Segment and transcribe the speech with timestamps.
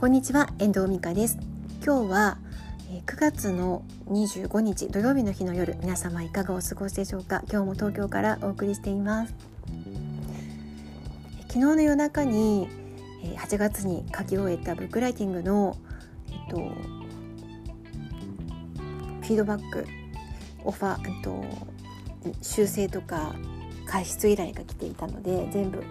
[0.00, 1.36] こんにちは遠藤美香です。
[1.84, 2.38] 今日は
[3.04, 7.42] 9月の25日土曜日の日の夜皆様いかがお過ごしでしょうか？
[7.52, 9.34] 今日も東京からお送りしています。
[11.48, 12.66] 昨日の夜中に
[13.36, 15.76] 8月に書き終えたブックライティングの
[16.30, 19.86] えっとフィードバック
[20.64, 21.44] オファー、えっと、
[22.40, 23.34] 修正とか
[23.84, 25.84] 開出依頼が来ていたので全部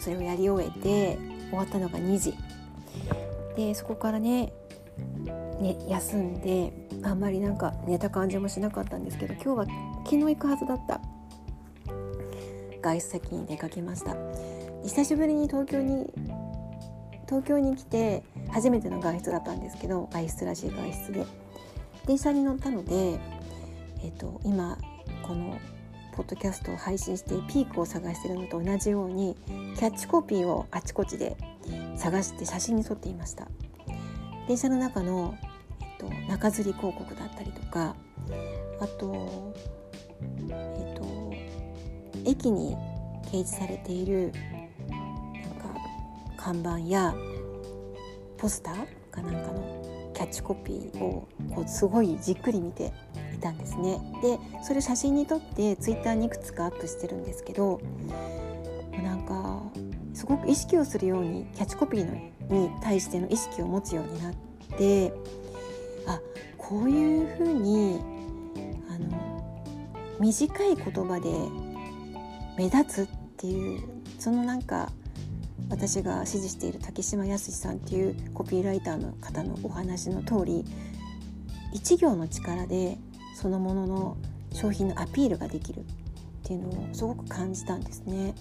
[0.00, 1.18] それをやり終えて
[1.50, 2.32] 終わったのが2時。
[3.58, 4.52] でそこからね
[5.60, 6.72] ね休んで
[7.02, 9.66] あんまりなんか寝た感じもしなかったんですけど今日は
[10.04, 11.00] 昨日行くはずだった。
[12.80, 14.14] 外出先に出かけました。
[14.84, 16.06] 久しぶりに東京に
[17.26, 21.26] 東京に来て初めての外出だったんですけど外出らしい外出で。
[22.06, 24.78] 電車に乗ったので、えーと、今
[25.26, 25.58] この
[26.14, 29.36] ポッドキャストを配信してピークを探してるのと同じように
[29.76, 31.36] キャッチコピーをあちこちで
[31.96, 33.48] 探して写真に撮っていました
[34.46, 35.36] 電車の中の、
[35.80, 37.94] えっと、中吊り広告だったりとか
[38.80, 39.54] あと
[40.48, 41.32] えっと
[42.24, 42.76] 駅に
[43.24, 44.32] 掲示されている
[44.88, 45.74] なんか
[46.36, 47.14] 看板や
[48.36, 52.92] ポスターかなんかのキャッチコピーをこうすごいじっくり見て
[53.34, 54.00] いたんですね。
[54.20, 57.80] でそれ写真に撮ってツイッターにいくつかアップしてるんですけど
[59.02, 59.37] なんか
[60.18, 62.12] すごく意識をするようにキャッチコピーの
[62.50, 64.34] に対しての意識を持つようになっ
[64.76, 65.12] て
[66.08, 66.20] あ
[66.56, 68.00] こういうふうに
[68.90, 69.54] あの
[70.18, 71.30] 短い言葉で
[72.56, 74.90] 目立つっていうそのなんか
[75.70, 80.64] 私が支持している竹島康さんっていうコピーライターの方のお話の通り
[81.72, 82.98] 一行の力で
[83.36, 84.16] そのものの
[84.52, 85.84] 商品のアピールができる。
[86.48, 88.34] っていうのをすごく感じたんですね。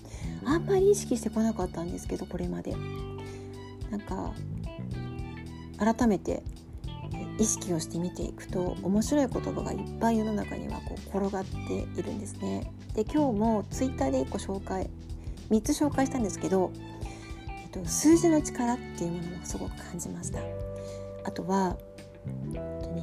[0.45, 2.73] あんまり意識してこなかったんですけどこれまで。
[3.89, 4.33] なんか
[5.77, 6.43] 改めて
[7.39, 12.71] 意識をして見ていくと面白い言葉がいっぱい世の中にはこう転がっているんですね。
[12.95, 14.89] で今日もツイッターで1個紹介
[15.49, 16.71] 3つ紹介したんですけど、
[17.63, 20.39] えっと、数字の力っていうものもすごく感じました。
[21.25, 21.77] あとは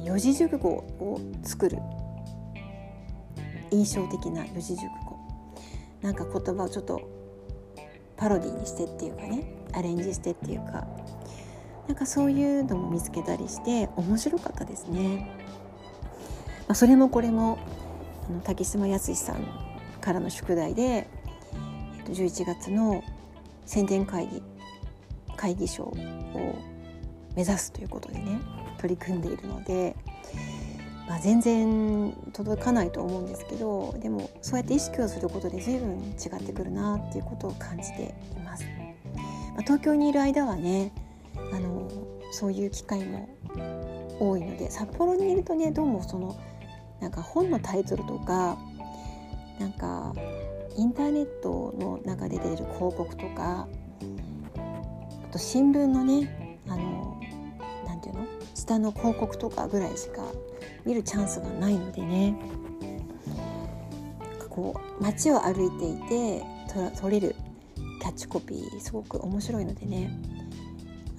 [0.03, 1.77] 四字熟語を作る
[3.75, 5.17] 印象的な四字熟語
[6.01, 7.01] なんか言葉をちょっと
[8.17, 9.43] パロディにしてっていうかね
[9.73, 10.87] アレンジしてっていうか
[11.87, 15.29] なんかそういうのも見つけたりして面白かったですね。
[16.67, 17.59] まあ、それもこれも
[18.27, 19.45] あの竹島康さん
[20.01, 21.07] からの宿題で、え
[22.01, 23.03] っと、11月の
[23.65, 24.41] 宣伝会議
[25.35, 25.95] 会議賞を
[27.35, 28.39] 目指すということでね
[28.79, 29.95] 取り組んでいるので
[31.07, 38.65] まあ、全然届かないと思うんですけどでもそうやって意識をすることで随分違ってくるなっていうことを感じています。
[39.53, 40.91] まあ、東京にいる間はね
[41.53, 41.89] あの
[42.31, 43.29] そういう機会も
[44.19, 46.35] 多いので札幌にいるとねどうもその
[46.99, 48.57] なんか本のタイトルとか
[49.59, 50.13] なんか
[50.77, 53.67] インターネットの中で出る広告とか
[55.29, 57.04] あと新聞のねあの
[58.53, 60.23] 下の広告とかぐらいしか
[60.85, 62.35] 見るチャンスがないのでね
[64.49, 66.43] こう街を歩いていて
[66.99, 67.35] 撮れる
[68.01, 70.17] キャッチコピーすごく面白いのでね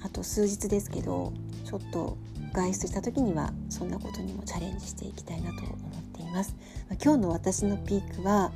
[0.03, 1.33] あと数日ですけど
[1.65, 2.17] ちょっと
[2.53, 6.57] 外出した時にはそんなことにもチャレンジしていきたいなと思っています。
[7.03, 8.53] 今日の私のピークは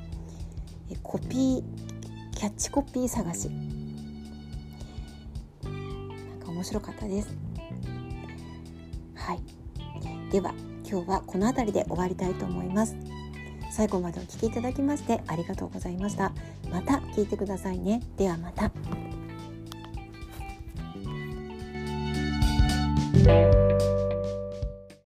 [1.02, 1.62] コピー
[2.34, 3.50] キャッチコピー探し
[5.62, 7.49] なんか面白かったです。
[9.20, 9.40] はい。
[10.32, 10.54] では
[10.88, 12.96] 今日はこの辺りで終わりたいと思います。
[13.70, 16.32] 最後までお聴きいただきましてありがとうございました。
[16.70, 18.02] また聞いてくださいね。
[18.16, 18.70] ではまた。